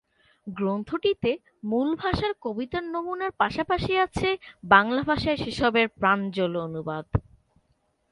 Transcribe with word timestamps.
গ্রন্থটিতে 0.47 1.31
মূল 1.63 1.89
ভাষার 1.95 2.33
কবিতার 2.41 2.83
নমুনার 2.83 3.31
পাশাপাশি 3.37 3.93
আছে 3.97 4.29
বাংলা 4.63 5.01
ভাষায় 5.01 5.37
সেসবের 5.37 5.87
প্রাঞ্জল 5.99 6.53
অনুবাদ। 6.61 7.05